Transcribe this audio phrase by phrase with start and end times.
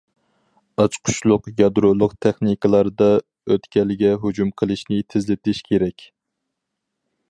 [0.83, 6.13] ئاچقۇچلۇق، يادرولۇق تېخنىكىلاردا ئۆتكەلگە ھۇجۇم قىلىشنى تېزلىتىش كېرەك.